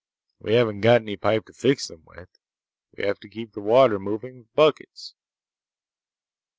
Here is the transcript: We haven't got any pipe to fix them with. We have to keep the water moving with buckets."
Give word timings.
We 0.39 0.55
haven't 0.55 0.81
got 0.81 1.03
any 1.03 1.15
pipe 1.15 1.45
to 1.45 1.53
fix 1.53 1.87
them 1.87 2.01
with. 2.05 2.39
We 2.97 3.05
have 3.05 3.19
to 3.19 3.29
keep 3.29 3.53
the 3.53 3.61
water 3.61 3.99
moving 3.99 4.39
with 4.39 4.53
buckets." 4.55 5.13